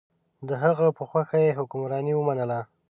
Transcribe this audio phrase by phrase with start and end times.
[0.47, 2.59] د هغه په خوښه یې حکمراني ومنله.